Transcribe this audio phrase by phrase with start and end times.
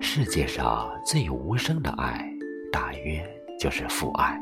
[0.00, 2.32] 世界上最无声的爱，
[2.70, 3.20] 大约
[3.58, 4.40] 就是父爱。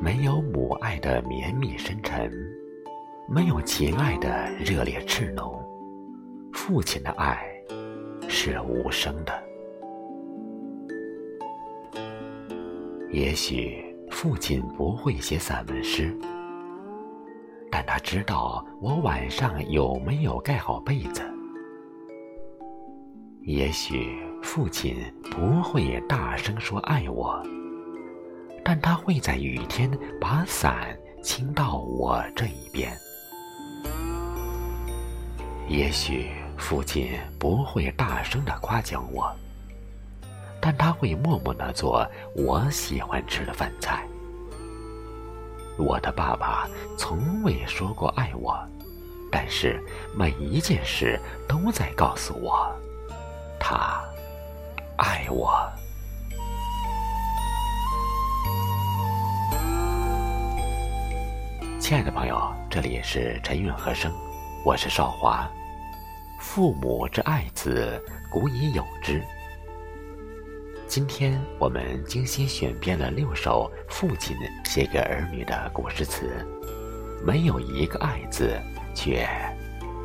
[0.00, 2.30] 没有母爱的绵密深沉，
[3.28, 5.60] 没有情爱的热烈炽浓，
[6.52, 7.44] 父亲的爱
[8.28, 9.45] 是无声的。
[13.16, 16.14] 也许父亲不会写散文诗，
[17.72, 21.22] 但他知道我晚上有没有盖好被子。
[23.40, 24.94] 也许父亲
[25.30, 27.42] 不会大声说爱我，
[28.62, 29.90] 但他会在雨天
[30.20, 32.94] 把伞倾到我这一边。
[35.70, 39.34] 也许父亲不会大声的夸奖我，
[40.76, 44.06] 他会默默的做我喜欢吃的饭菜。
[45.78, 48.58] 我的爸爸从未说过爱我，
[49.30, 49.82] 但是
[50.14, 52.74] 每一件事都在告诉我。
[53.58, 54.02] 他
[54.96, 55.54] 爱我，
[61.78, 64.10] 亲爱的朋友，这里是陈韵和声，
[64.64, 65.46] 我是少华。
[66.40, 69.22] 父母之爱子，古已有之。
[70.96, 76.42] 今天我们精心选编了六首父亲写给儿女的古诗词，
[77.22, 78.58] 没有一个爱字，
[78.94, 79.28] 却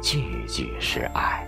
[0.01, 1.47] 句句是爱。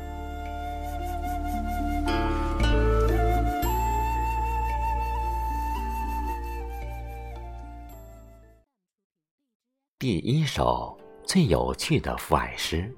[10.00, 12.90] 第一首最有趣的父爱诗，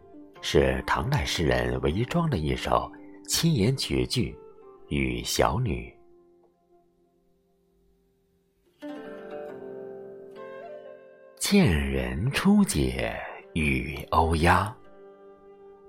[0.44, 2.88] 是唐代诗人韦庄的一首
[3.28, 4.32] 七言绝句
[4.96, 5.90] 《与小女》。
[11.48, 13.16] 见人初解
[13.54, 14.76] 与欧鸦，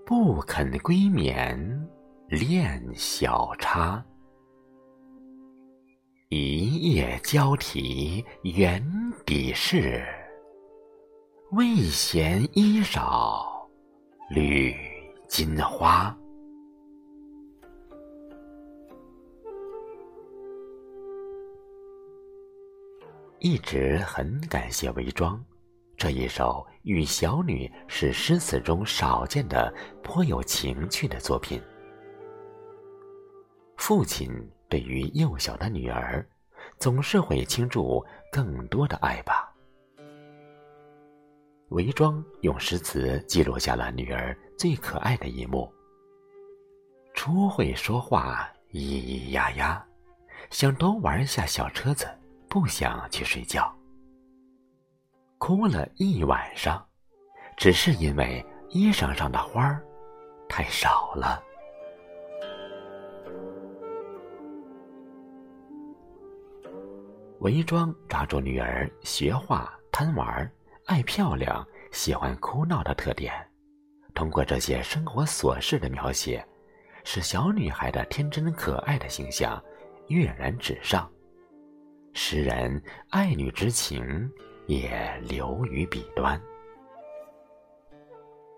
[0.04, 1.88] 不肯归眠
[2.28, 4.04] 恋小叉。
[6.28, 8.84] 一夜交啼圆
[9.24, 10.04] 笔势。
[11.52, 13.66] 未嫌衣少
[14.28, 14.76] 绿
[15.26, 16.14] 金花。
[23.38, 25.42] 一直很感谢韦庄，
[25.94, 31.62] 这一首《与小女》是诗词中少见的颇有情趣的作品。
[33.76, 34.30] 父亲
[34.70, 36.26] 对于幼小的女儿，
[36.78, 38.02] 总是会倾注
[38.32, 39.52] 更多的爱吧。
[41.68, 45.70] 韦庄用诗词记录下了女儿最可爱的一幕：
[47.12, 49.86] 初会说话，咿咿呀呀，
[50.50, 52.08] 想多玩一下小车子，
[52.58, 53.70] 不想去睡觉。
[55.36, 56.82] 哭了一晚上，
[57.54, 59.84] 只是因为衣裳上的花儿
[60.48, 61.42] 太少了。
[67.40, 70.50] 韦庄抓住女儿学画、贪玩。
[70.86, 71.62] 爱漂亮、
[71.92, 73.34] 喜欢哭闹的特点，
[74.14, 76.42] 通过这些生活琐事的描写，
[77.04, 79.62] 使小女孩的天真可爱的形象
[80.06, 81.10] 跃然纸上，
[82.18, 84.32] 诗人爱女之情
[84.66, 86.40] 也流于笔端。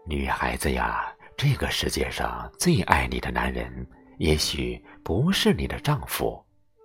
[0.06, 3.84] 女孩子呀，这个世界上最爱你的男人，
[4.18, 6.40] 也许不是你的丈夫，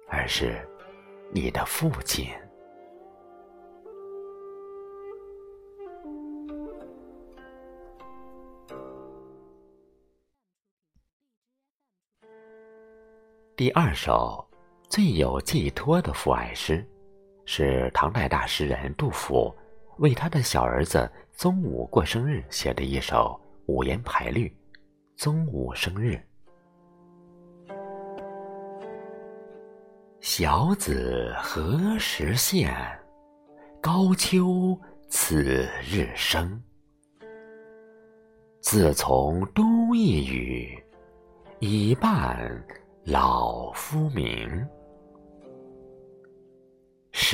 [0.10, 0.68] 而是
[1.32, 2.28] 你的父亲。
[13.56, 14.44] 第二首
[14.94, 16.88] 最有寄托的父爱诗，
[17.46, 19.52] 是唐代大诗人杜甫
[19.98, 24.48] 为他的小儿子宗武过生日写的一首五言排律
[25.16, 26.16] 《宗武生日》。
[30.22, 32.72] 小子何时现？
[33.82, 34.80] 高秋
[35.10, 36.62] 此日生。
[38.62, 40.84] 自从都邑宇，
[41.58, 42.64] 已伴。
[43.06, 44.66] 老夫名，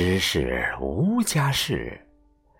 [0.01, 1.99] 诗是无家事，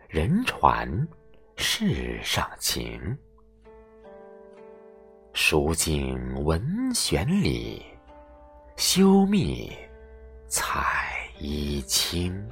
[0.09, 1.07] 人传
[1.55, 3.17] 世上情。
[5.31, 7.81] 书尽文选理，
[8.75, 9.71] 休密
[10.49, 12.45] 彩衣轻。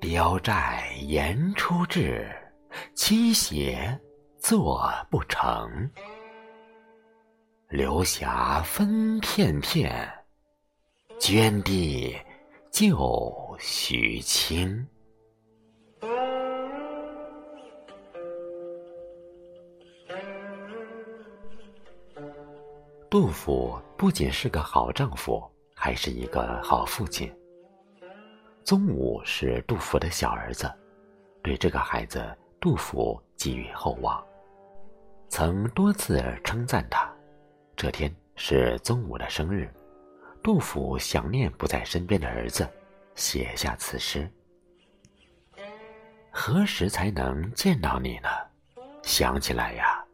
[0.00, 2.28] 雕寨言出志，
[2.96, 3.96] 妻写
[4.38, 5.88] 作不成。
[7.68, 10.12] 流霞分片片，
[11.18, 12.16] 捐地
[12.70, 14.86] 救许清。
[23.10, 25.42] 杜甫不仅是个好丈夫，
[25.74, 27.34] 还是一个好父亲。
[28.62, 30.72] 宗武是杜甫的小儿子，
[31.42, 32.24] 对这个孩子，
[32.60, 34.24] 杜甫寄予厚望，
[35.28, 37.12] 曾多次称赞他。
[37.74, 39.72] 这天是宗武的生日，
[40.42, 42.68] 杜甫想念不在身边的儿子，
[43.14, 44.30] 写下此诗
[46.30, 48.28] ：“何时才能见到你呢？
[49.02, 50.04] 想起来呀，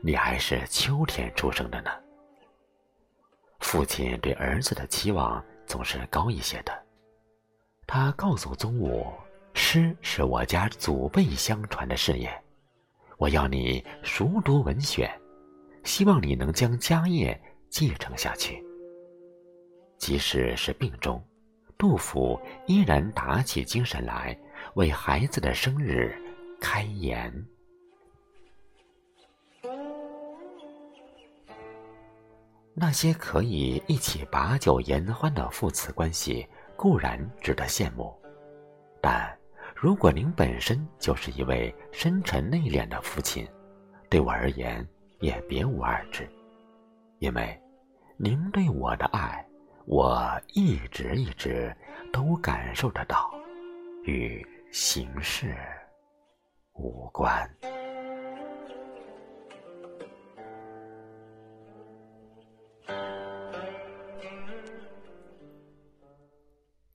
[0.00, 1.90] 你还是秋天出生的呢。”
[3.60, 6.72] 父亲对儿子的期望总是高一些的。
[7.86, 9.12] 他告诉宗武
[9.54, 12.30] ：“诗是我家祖辈相传的事业，
[13.18, 15.10] 我要你熟读文选，
[15.84, 18.62] 希望你能将家业继承下去。”
[20.02, 21.22] 即使是病中，
[21.78, 24.36] 杜甫依然打起精神来
[24.74, 26.12] 为孩子的生日
[26.60, 27.32] 开言。
[32.74, 36.44] 那些可以一起把酒言欢的父子关系。
[36.74, 38.12] 固然值得羡慕，
[39.00, 39.38] 但
[39.72, 43.46] 如果您本身就是一位深沉内敛的父亲，
[44.10, 44.84] 对我而言
[45.20, 46.28] 也别无二致，
[47.20, 47.56] 因为
[48.16, 49.46] 您对我的爱，
[49.84, 51.74] 我一直一直
[52.12, 53.30] 都感受得到，
[54.04, 55.56] 与形式
[56.74, 57.48] 无关。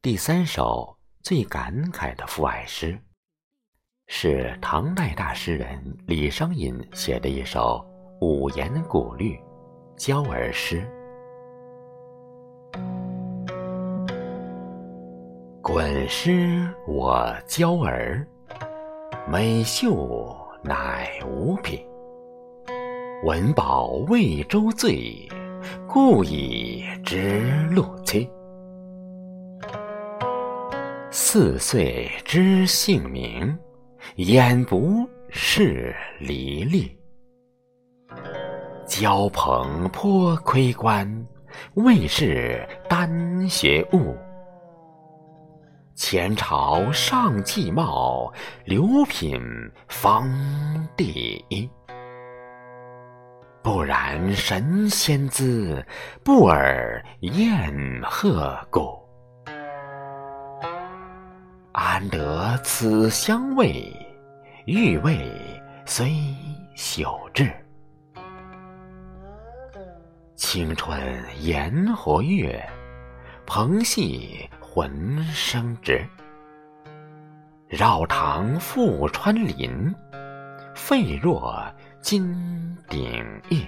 [0.01, 2.97] 第三首最感慨的父爱诗，
[4.07, 7.85] 是唐代大诗人李商隐写的一首
[8.21, 9.35] 五言古律
[9.97, 10.81] 《娇儿诗》。
[15.67, 18.25] 滚湿我娇儿，
[19.29, 20.33] 美秀
[20.63, 21.85] 乃五品。
[23.25, 25.27] 文保魏州醉，
[25.85, 28.29] 故以知路期。
[31.11, 33.53] 四岁知姓名，
[34.15, 36.89] 眼不识离离。
[38.85, 41.27] 交朋颇窥观，
[41.73, 44.15] 未是丹学物。
[45.97, 48.31] 前朝上继茂，
[48.65, 49.41] 留品
[49.89, 50.29] 方
[50.95, 51.67] 第一。
[53.63, 55.83] 不然神仙姿，
[56.23, 57.73] 不尔燕
[58.03, 59.03] 鹤骨。
[61.71, 63.91] 安得此香味？
[64.67, 65.27] 欲味
[65.83, 66.11] 虽
[66.75, 67.51] 朽质。
[70.35, 71.01] 青春
[71.41, 72.63] 颜活跃，
[73.47, 74.47] 朋戏
[74.77, 76.05] 浑生枝。
[77.67, 79.91] 绕堂复穿林，
[80.75, 81.65] 废若
[81.99, 83.65] 金鼎玉。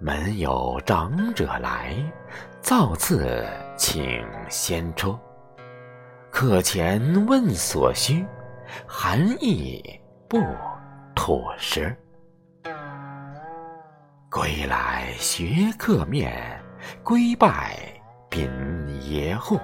[0.00, 1.94] 门有长者来，
[2.60, 3.46] 造次
[3.76, 5.16] 请先出。
[6.28, 8.26] 客前问所需，
[8.84, 9.80] 含义
[10.28, 10.42] 不
[11.14, 11.96] 吐实。
[14.32, 16.58] 归来学客面，
[17.04, 17.76] 归拜
[18.30, 18.48] 宾
[19.02, 19.60] 爷户。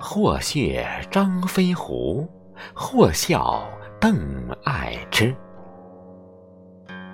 [0.00, 2.26] 或谑张飞狐，
[2.74, 3.62] 或笑
[4.00, 4.16] 邓
[4.64, 5.36] 艾痴。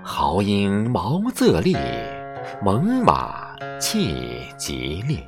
[0.01, 1.77] 豪英毛泽立，
[2.63, 5.27] 猛马气吉利。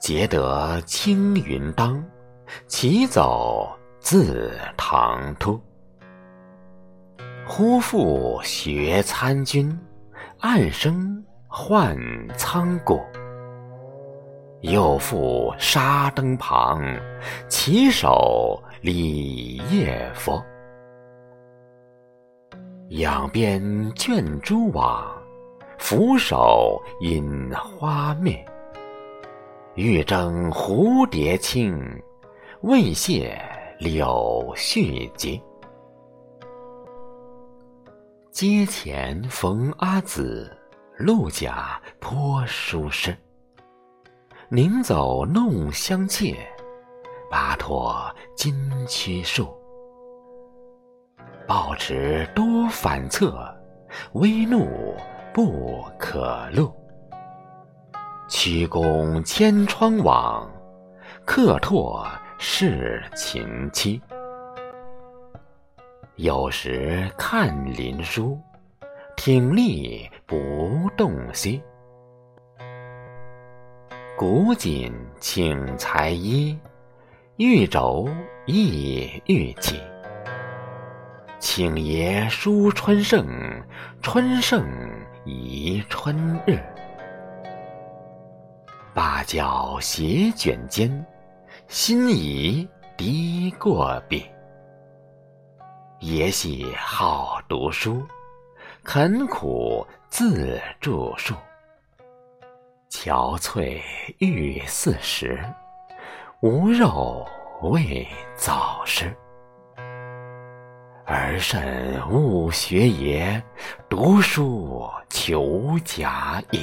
[0.00, 2.04] 捷得青云当，
[2.66, 5.60] 齐走自唐突。
[7.48, 9.78] 忽复学参军，
[10.40, 11.96] 暗生换
[12.36, 13.00] 仓谷。
[14.62, 16.82] 又复沙灯旁，
[17.48, 20.44] 起手礼业佛。
[22.88, 23.62] 仰边
[23.94, 25.06] 卷蛛网，
[25.78, 28.44] 俯首饮花灭。
[29.76, 31.80] 欲争蝴蝶轻，
[32.62, 33.40] 未谢
[33.78, 35.40] 柳絮结。
[38.36, 40.54] 阶前逢阿姊，
[40.98, 43.16] 路甲颇舒适。
[44.50, 46.36] 宁走弄香切，
[47.30, 48.54] 拔脱金
[48.86, 49.48] 曲树。
[51.46, 53.42] 抱持多反侧，
[54.12, 54.94] 微怒
[55.32, 56.70] 不可露。
[58.28, 60.46] 曲肱千窗网，
[61.24, 62.06] 客拓
[62.38, 63.98] 是秦期。
[66.16, 68.40] 有时看林书，
[69.18, 71.60] 挺立不动心。
[74.16, 76.58] 古锦请裁衣，
[77.36, 78.08] 玉轴
[78.46, 79.78] 意玉器。
[81.38, 83.26] 请爷书春盛，
[84.00, 84.64] 春盛
[85.26, 86.58] 宜春日。
[88.94, 91.04] 八角斜卷间，
[91.68, 94.24] 心疑低过笔。
[96.00, 98.06] 爷喜好读书，
[98.84, 101.34] 肯苦自著述。
[102.90, 103.80] 憔悴
[104.18, 105.42] 欲四十，
[106.42, 107.26] 无肉
[107.62, 109.10] 未早食。
[111.06, 113.42] 儿慎勿学爷，
[113.88, 116.60] 读书求甲也。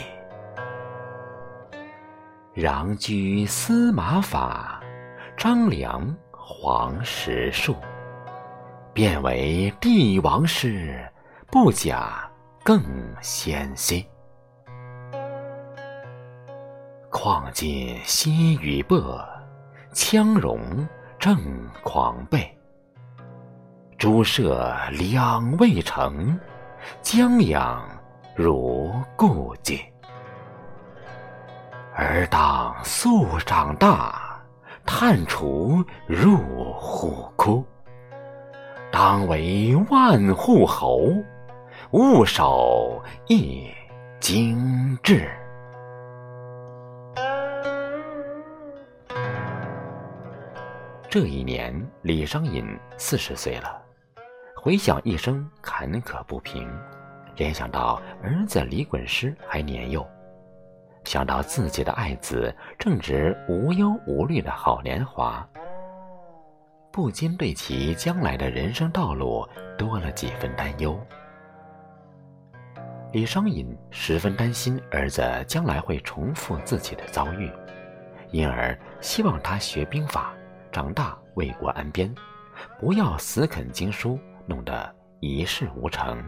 [2.56, 4.80] 攘居司马法，
[5.36, 7.76] 张良黄石树。
[8.94, 11.04] 变为帝王师，
[11.48, 12.30] 不假
[12.64, 12.80] 更
[13.22, 14.06] 先心。
[17.10, 19.20] 况今西雨薄，
[19.94, 21.36] 羌戎正
[21.84, 22.48] 狂悖。
[23.98, 26.40] 诸舍两未成，
[27.02, 27.84] 将养
[28.36, 29.80] 如故境。
[31.96, 34.40] 儿当速长大，
[34.86, 36.38] 探除入
[36.74, 37.66] 虎窟。
[39.06, 41.12] 当为万户侯，
[41.92, 43.68] 务守一
[44.22, 45.30] 京志。
[51.10, 53.78] 这一年，李商隐四十岁了。
[54.56, 56.66] 回想一生坎坷不平，
[57.36, 60.08] 联想到儿子李衮师还年幼，
[61.04, 65.46] 想到自己的爱子正值无忧无虑的好年华。
[66.94, 69.44] 不禁对其将来的人生道路
[69.80, 70.96] 多了几分担忧。
[73.12, 77.52] 李商隐十分担心儿子将来会重复自己的遭遇，
[78.30, 80.36] 因而希望他学兵法，
[80.72, 82.14] 长大为国安边，
[82.80, 86.24] 不要死啃经书，弄得一事无成。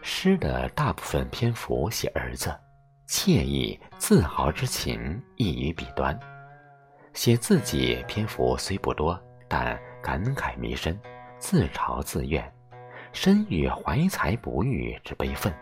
[0.00, 2.50] 诗的大部分篇幅写儿子，
[3.06, 6.18] 惬意自豪之情溢于笔端。
[7.18, 10.96] 写自己篇幅虽不多，但感慨弥深，
[11.36, 12.48] 自嘲自怨，
[13.12, 15.52] 深遇怀才不遇之悲愤。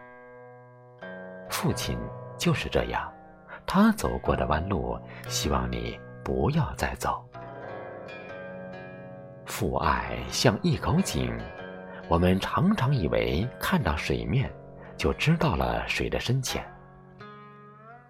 [1.49, 1.99] 父亲
[2.37, 3.11] 就是这样，
[3.67, 7.27] 他走过的弯路，希望你不要再走。
[9.47, 11.35] 父爱像一口井，
[12.07, 14.53] 我们常常以为看到水面，
[14.99, 16.63] 就知道了水的深浅。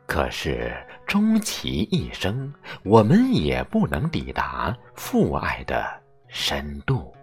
[0.05, 0.75] 可是，
[1.07, 2.53] 终其一生，
[2.85, 5.87] 我们也不能抵达父爱的
[6.27, 7.15] 深度。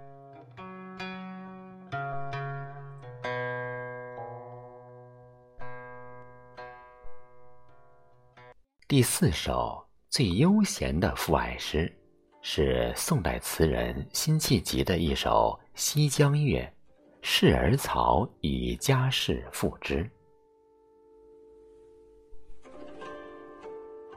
[8.87, 11.93] 第四首最悠闲的父爱诗，
[12.41, 16.61] 是宋代词人辛弃疾的一首《西江月·
[17.21, 20.03] 示儿曹以家事赋之》。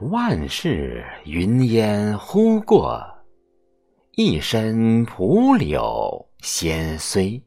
[0.01, 3.03] 万事云烟忽过，
[4.11, 7.41] 一身蒲柳先衰。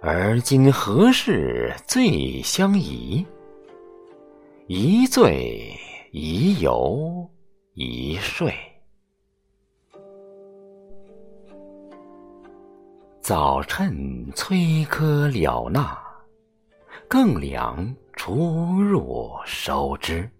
[0.00, 3.26] 而今何事最相宜？
[4.68, 5.78] 一醉
[6.12, 7.28] 一游
[7.74, 8.54] 一睡。
[13.20, 15.94] 早趁崔柯了那，
[17.06, 17.94] 更凉。
[18.24, 20.30] 出入收之，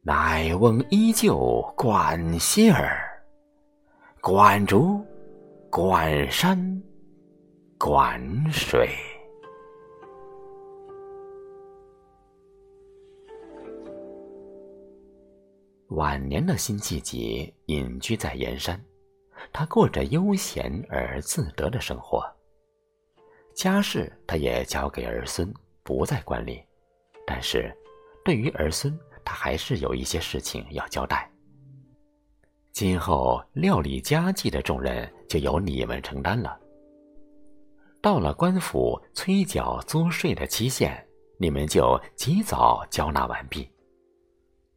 [0.00, 3.22] 乃翁依旧管歇儿，
[4.18, 5.04] 管竹，
[5.70, 6.82] 管山，
[7.78, 8.88] 管水。
[15.88, 18.82] 晚年的辛弃疾隐居在盐山，
[19.52, 22.24] 他过着悠闲而自得的生活，
[23.54, 25.52] 家事他也交给儿孙。
[25.82, 26.62] 不再管理，
[27.26, 27.76] 但是，
[28.24, 31.28] 对于儿孙，他还是有一些事情要交代。
[32.72, 36.58] 今后料理家计的重任就由你们承担了。
[38.00, 43.70] 到了官府催缴租税的期限，你们就及早交纳完毕。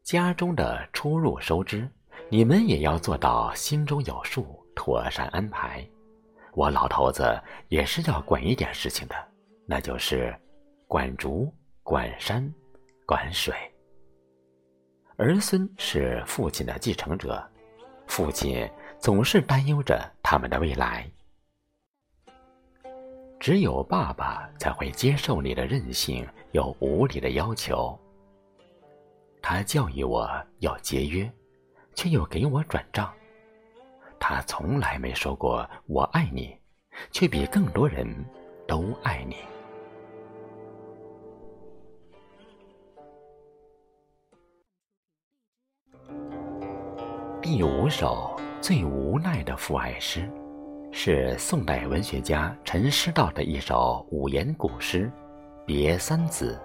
[0.03, 1.89] 家中的出入收支，
[2.29, 5.87] 你们也要做到心中有数，妥善安排。
[6.53, 9.15] 我老头子也是要管一点事情的，
[9.65, 10.35] 那就是。
[10.87, 11.51] 管竹，
[11.83, 12.53] 管山，
[13.05, 13.53] 管水。
[15.17, 17.43] 儿孙是父亲的继承者，
[18.07, 21.09] 父亲总是担忧着他们的未来。
[23.39, 27.97] 只有爸爸才会接受你的任性又无理的要求。
[29.41, 31.29] 他教育我要节约，
[31.93, 33.13] 却又给我转账。
[34.19, 36.57] 他从来没说过“我爱你”，
[37.11, 38.07] 却比更多人
[38.67, 39.35] 都爱你。
[47.47, 50.27] 第五首最无奈的父爱诗，
[50.91, 55.05] 是宋代文学家陈师道的一首五言古诗
[55.63, 56.59] 《别三子》。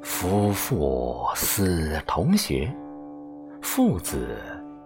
[0.00, 2.74] 夫妇思同学，
[3.60, 4.38] 父子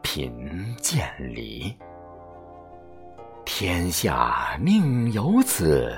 [0.02, 1.73] 贫贱离。
[3.45, 5.97] 天下宁有此？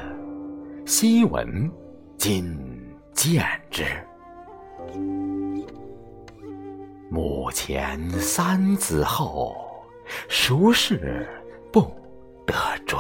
[0.85, 1.73] 昔闻
[2.19, 2.55] 今
[3.15, 3.83] 见之。
[7.09, 9.57] 母前三子后，
[10.29, 11.27] 孰是
[11.73, 11.81] 不
[12.47, 12.55] 得
[12.87, 12.99] 追？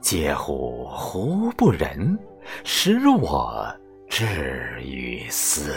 [0.00, 2.18] 嗟乎胡不仁，
[2.64, 3.66] 使我
[4.08, 4.24] 至
[4.82, 5.74] 于斯。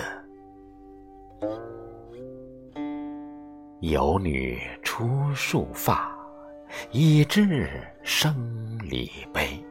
[3.80, 6.16] 有女出束发，
[6.92, 7.70] 以知
[8.02, 8.34] 生
[8.82, 9.64] 离悲。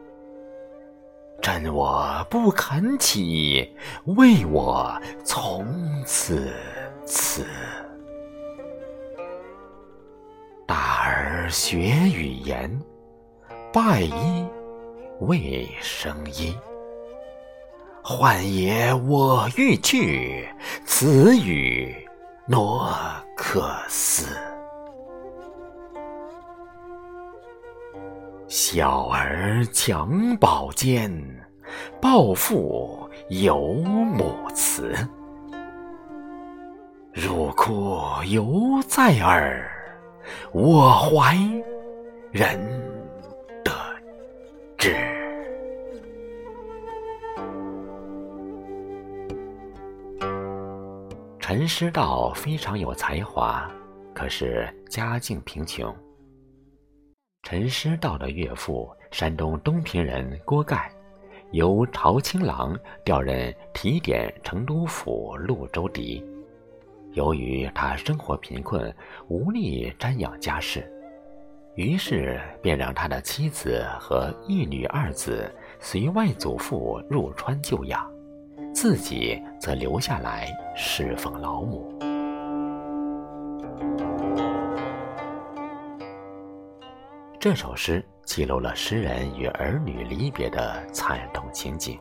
[1.42, 3.68] 朕我不肯起，
[4.04, 5.66] 为我从
[6.06, 6.54] 此
[7.04, 7.44] 辞。
[10.64, 12.80] 大儿学语言，
[13.72, 14.46] 拜衣
[15.22, 16.56] 为生医。
[18.04, 20.48] 患也我欲去，
[20.86, 21.92] 此语
[22.46, 22.88] 诺
[23.36, 24.36] 可思。
[28.54, 31.10] 小儿襁褓间，
[32.02, 34.94] 抱父犹母慈。
[37.14, 39.66] 入哭犹在耳，
[40.52, 41.34] 我怀
[42.30, 42.60] 人
[43.64, 43.72] 得
[44.76, 44.94] 志。
[51.40, 53.66] 陈师道非常有才华，
[54.12, 55.90] 可是家境贫穷。
[57.42, 60.90] 陈师道的岳父，山东东平人郭盖，
[61.50, 66.24] 由朝清郎调任提点成都府潞州狄。
[67.14, 68.94] 由于他生活贫困，
[69.26, 70.88] 无力瞻仰家事，
[71.74, 78.08] 于是便让他的妻子和一女二子随外祖父入川就养，
[78.72, 82.11] 自己则留下来侍奉老母。
[87.42, 91.98] 这首诗记录了诗人与儿女离别的惨痛情景。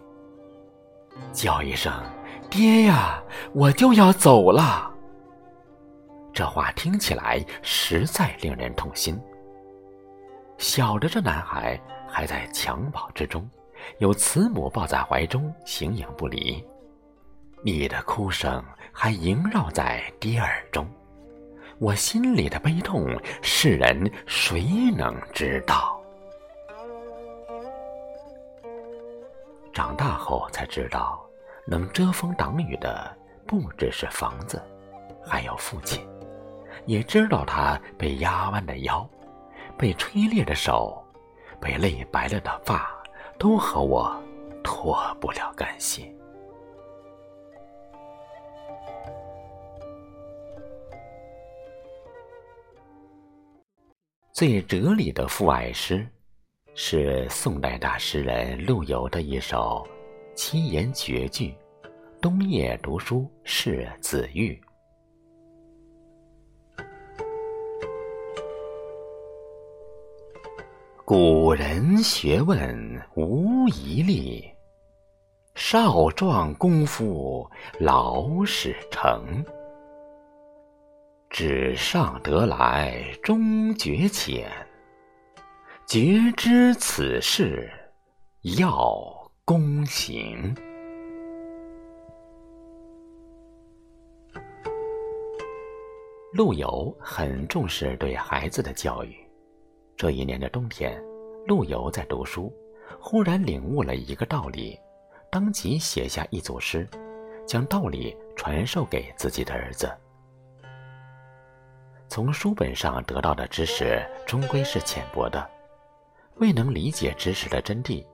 [1.34, 1.92] 叫一声
[2.48, 3.20] “爹呀”，
[3.52, 4.94] 我就要走了。
[6.32, 9.20] 这话听起来实在令人痛心。
[10.60, 11.76] 晓得这男孩
[12.08, 13.50] 还在襁褓之中，
[13.98, 16.64] 有慈母抱在怀中，形影不离。
[17.64, 20.88] 你的哭声还萦绕在爹耳中。
[21.82, 23.08] 我心里的悲痛，
[23.42, 26.00] 世人谁能知道？
[29.74, 31.20] 长大后才知道，
[31.66, 33.12] 能遮风挡雨的
[33.48, 34.62] 不只是房子，
[35.26, 36.08] 还有父亲。
[36.86, 39.04] 也知道他被压弯的腰，
[39.76, 41.04] 被吹裂的手，
[41.60, 42.92] 被累白了的发，
[43.40, 44.16] 都和我
[44.64, 46.16] 脱不了干系。
[54.42, 56.04] 最哲理的父爱诗，
[56.74, 59.88] 是宋代大诗人陆游的一首
[60.34, 61.54] 七言绝句
[62.20, 64.60] 《冬夜读书是子玉》。
[71.06, 74.44] 古人学问无遗力，
[75.54, 77.48] 少壮功夫
[77.80, 79.46] 老始成。
[81.32, 84.52] 纸上得来终觉浅，
[85.88, 87.72] 绝知此事
[88.58, 90.54] 要躬行。
[96.34, 99.16] 陆游很重视对孩子的教育。
[99.96, 101.02] 这一年的冬天，
[101.48, 102.52] 陆游在读书，
[103.00, 104.78] 忽然领悟了一个道理，
[105.32, 106.86] 当即写下一组诗，
[107.48, 109.90] 将道理传授给自己的儿子。
[112.12, 115.50] 从书本上得到的知识终归是浅薄的，
[116.40, 118.06] 未能理解知识的真谛。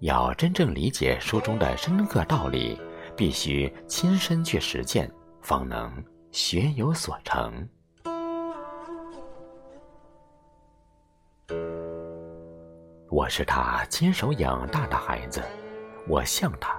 [0.00, 2.78] 要真正理解书中的深刻道理，
[3.16, 5.10] 必须亲身去实践，
[5.40, 5.90] 方能
[6.32, 7.66] 学有所成。
[13.08, 15.42] 我是他亲手养大的孩子，
[16.06, 16.78] 我像他，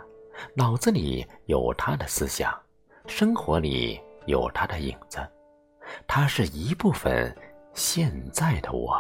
[0.54, 2.56] 脑子里有他的思想，
[3.08, 5.28] 生活里有他的影子，
[6.08, 7.36] 他是一部分
[7.74, 8.96] 现在的我。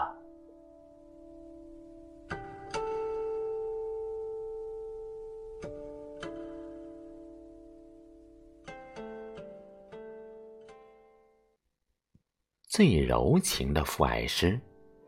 [12.67, 14.59] 最柔情的父爱诗。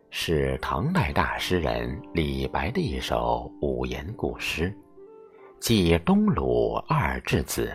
[0.10, 4.72] 是唐代大诗人李白的一首五言古诗，
[5.60, 7.66] 《寄东鲁二稚子》。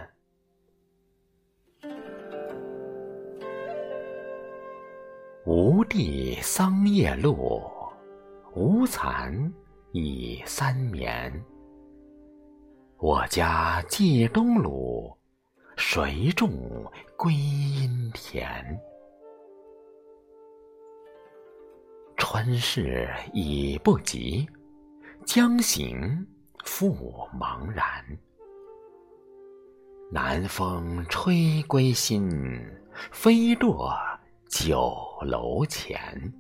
[5.44, 7.92] 无地桑叶落，
[8.54, 9.52] 无蚕
[9.90, 11.44] 已三眠。
[12.98, 15.12] 我家寄东鲁，
[15.76, 16.48] 谁种
[17.16, 18.64] 归阴田？
[22.16, 24.48] 春事已不及，
[25.26, 26.24] 将行
[26.64, 26.94] 复
[27.36, 27.84] 茫然。
[30.08, 32.30] 南风吹归心，
[33.10, 33.92] 飞落
[34.48, 36.32] 酒楼前。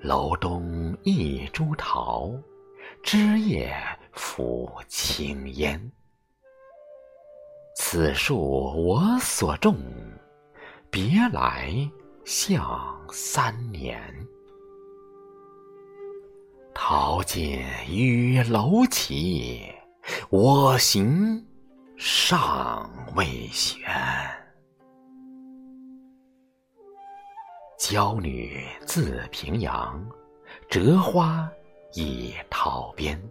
[0.00, 2.30] 楼东一株桃，
[3.02, 3.74] 枝叶
[4.12, 5.92] 浮青烟。
[7.76, 8.38] 此树
[8.86, 9.76] 我所种，
[10.90, 11.72] 别来。
[12.24, 14.00] 向三年，
[16.74, 19.70] 桃尽雨楼起，
[20.30, 21.46] 我行
[21.98, 23.84] 尚未悬。
[27.86, 30.02] 娇女自平阳，
[30.70, 31.46] 折花
[31.92, 33.22] 倚桃边。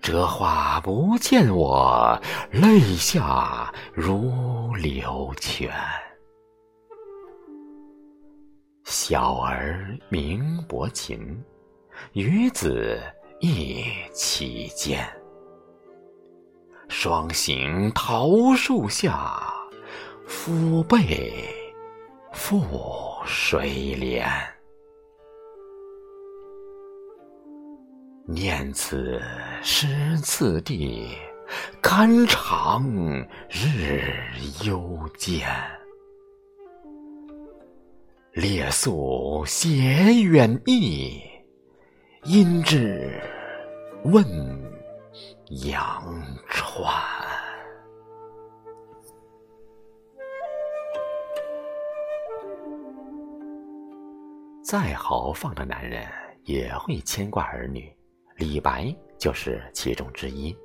[0.00, 2.16] 折花不见我，
[2.52, 5.68] 泪下如流泉。
[8.84, 11.44] 小儿名伯禽，
[12.12, 13.02] 与子
[13.40, 13.84] 一
[14.14, 15.04] 其间。
[16.88, 19.42] 双行桃树下，
[20.24, 21.52] 夫背
[22.32, 24.28] 覆水帘。
[28.26, 29.20] 念此
[29.62, 29.86] 诗
[30.18, 31.08] 次第，
[31.82, 32.84] 肝肠
[33.48, 34.12] 日
[34.64, 35.48] 忧艰。
[38.32, 41.20] 列宿斜远意，
[42.22, 43.20] 因之
[44.04, 44.24] 问
[45.64, 46.04] 阳
[46.46, 47.39] 川。
[54.70, 56.06] 再豪放的男人
[56.44, 57.92] 也会牵挂儿女，
[58.36, 60.56] 李白就是其中之一。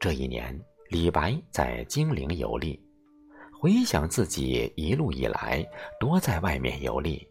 [0.00, 2.84] 这一年，李白在金陵游历。
[3.52, 5.64] 回想自己一路以来
[6.00, 7.24] 多在外面游历，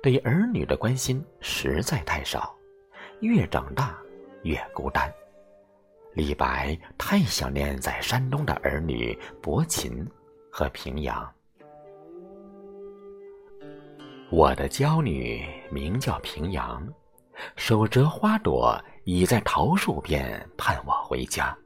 [0.00, 2.56] 对儿女的关心实在太少，
[3.22, 3.98] 越长大
[4.44, 5.12] 越孤单。
[6.14, 10.08] 李白太想念在山东的儿女伯禽
[10.52, 11.28] 和平阳。
[14.30, 16.86] 我的娇女名叫平阳，
[17.56, 21.56] 手折花朵，倚在桃树边盼我回家。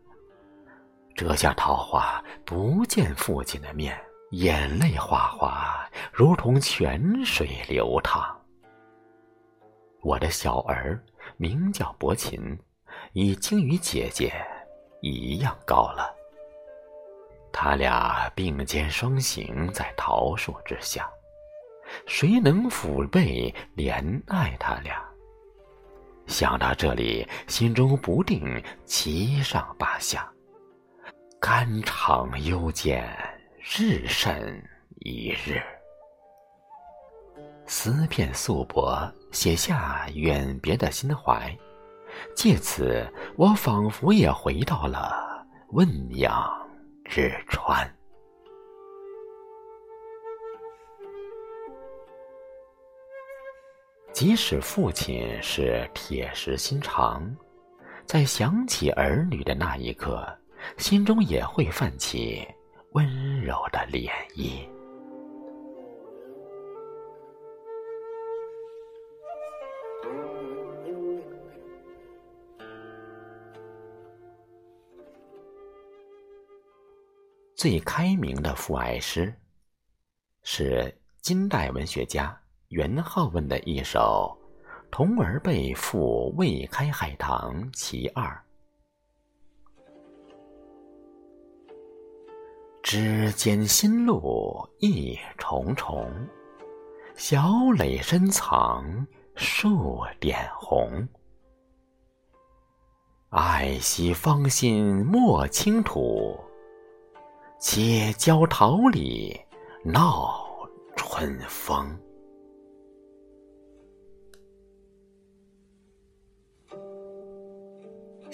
[1.14, 3.94] 折下桃花，不见父亲的面，
[4.30, 8.34] 眼泪哗哗，如同泉水流淌。
[10.00, 10.98] 我的小儿
[11.36, 12.58] 名叫伯禽，
[13.12, 14.32] 已经与姐姐
[15.02, 16.10] 一样高了。
[17.52, 21.08] 他俩并肩双行在桃树之下，
[22.06, 25.02] 谁能抚背怜爱他俩？
[26.26, 30.26] 想到这里，心中不定七上八下。
[31.38, 33.06] 肝肠幽间，
[33.60, 34.62] 日甚
[35.00, 35.62] 一日。
[37.66, 41.54] 思片素帛，写下远别的心怀。
[42.34, 46.50] 借此，我仿佛也回到了汶阳
[47.04, 47.86] 之川。
[54.14, 57.34] 即使父亲是铁石心肠，
[58.06, 60.24] 在想起儿女的那一刻。
[60.78, 62.46] 心中也会泛起
[62.92, 64.66] 温柔的涟漪。
[77.56, 79.34] 最开明的父爱诗，
[80.44, 84.36] 是金代文学家元好问的一首
[84.90, 88.42] 童儿背赋未开海棠其二。
[92.82, 96.10] 只见新露一重重
[97.16, 101.06] 小磊深藏数点红。
[103.30, 106.38] 爱惜芳心莫倾吐
[107.58, 109.38] 且教桃李
[109.84, 110.46] 闹
[110.96, 111.98] 春风。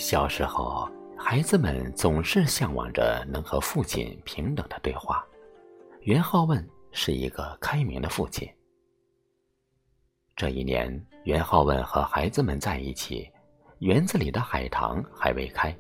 [0.00, 5.22] 小时候，孩子们总是向往着能和父亲平等的对话。
[6.00, 8.48] 袁浩问是一个开明的父亲。
[10.34, 10.90] 这一年，
[11.24, 13.30] 袁浩问和孩子们在一起。
[13.80, 15.74] 园子里的海棠还未开，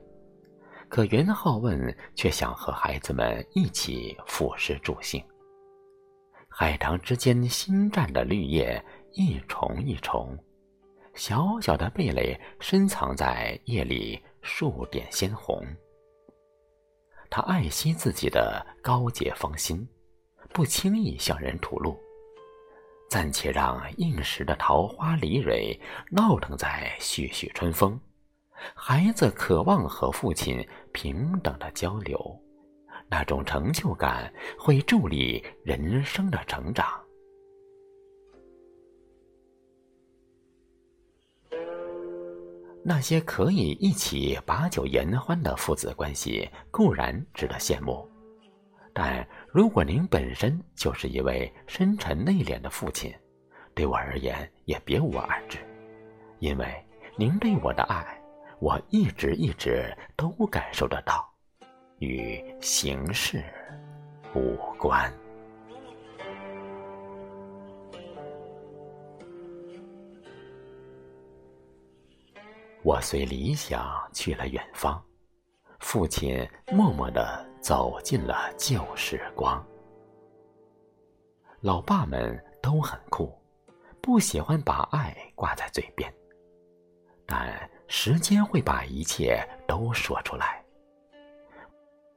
[0.90, 5.22] 可袁浩问却想和孩子们一起俯视助兴。
[6.46, 10.36] 海棠之间新绽的绿叶一重一重，
[11.14, 15.62] 小小的蓓蕾深藏在叶里数点鲜红。
[17.28, 19.86] 他爱惜自己的高洁芳心，
[20.52, 21.96] 不轻易向人吐露，
[23.08, 25.78] 暂且让应时的桃花李蕊
[26.10, 28.00] 闹腾在煦煦春风。
[28.74, 32.18] 孩子渴望和父亲平等的交流，
[33.08, 36.86] 那种成就感会助力人生的成长。
[42.90, 48.04] 那些可以一起把酒言欢的父子关系固然值得羡慕，
[48.92, 53.14] 但如果您本身就是一位深沉内敛的父亲，
[53.76, 55.58] 对我而言也别无二致，
[56.40, 58.04] 因为您对我的爱。
[58.58, 61.24] 我一直一直都感受得到，
[62.00, 63.40] 与形式
[64.34, 65.08] 无关。
[72.82, 75.02] 我随理想去了远方，
[75.80, 79.64] 父亲默默的走进了旧时光。
[81.60, 83.32] 老爸们都很酷，
[84.00, 86.12] 不喜欢把爱挂在嘴边，
[87.26, 87.70] 但。
[87.92, 90.64] 时间会把一切都说出来。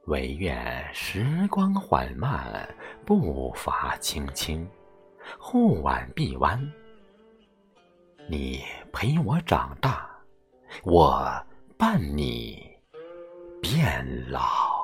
[0.06, 2.64] 唯愿时光缓慢，
[3.04, 4.70] 步伐轻轻，
[5.36, 6.72] 护腕臂弯。
[8.28, 10.08] 你陪我长大，
[10.82, 11.46] 我
[11.78, 12.70] 伴你
[13.62, 14.74] 变老。